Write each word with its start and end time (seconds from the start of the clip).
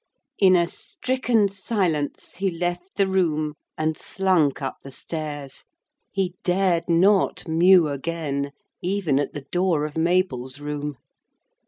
In 0.39 0.55
a 0.55 0.65
stricken 0.65 1.47
silence 1.47 2.37
he 2.37 2.49
left 2.49 2.97
the 2.97 3.05
room 3.05 3.53
and 3.77 3.95
slunk 3.95 4.59
up 4.59 4.77
the 4.81 4.89
stairs 4.89 5.63
he 6.11 6.33
dared 6.43 6.89
not 6.89 7.47
mew 7.47 7.87
again, 7.87 8.51
even 8.81 9.19
at 9.19 9.33
the 9.33 9.41
door 9.51 9.85
of 9.85 9.99
Mabel's 9.99 10.59
room. 10.59 10.97